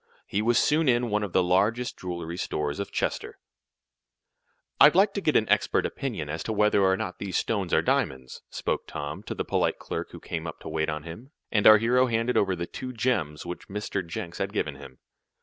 [0.25, 3.37] He was soon in one of the largest jewelry stores of Chester.
[4.79, 7.83] "I'd like to get an expert opinion as to whether or not those stones are
[7.83, 11.67] diamonds," spoke Tom, to the polite clerk who came up to wait on him, and
[11.67, 14.03] our hero handed over the two gems which Mr.
[14.03, 14.97] Jenks had given him.